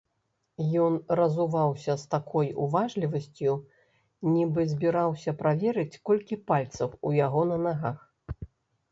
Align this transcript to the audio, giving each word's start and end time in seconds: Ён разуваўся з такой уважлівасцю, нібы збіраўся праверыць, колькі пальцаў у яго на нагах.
Ён 0.83 0.93
разуваўся 1.17 1.93
з 2.03 2.05
такой 2.13 2.47
уважлівасцю, 2.63 3.53
нібы 4.35 4.61
збіраўся 4.71 5.31
праверыць, 5.43 5.99
колькі 6.11 6.39
пальцаў 6.53 6.89
у 7.11 7.13
яго 7.19 7.43
на 7.51 7.57
нагах. 7.67 7.97